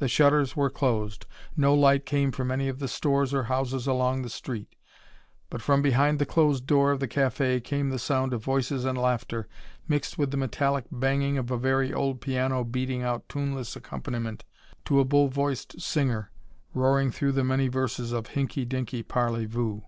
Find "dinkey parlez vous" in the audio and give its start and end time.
18.66-19.84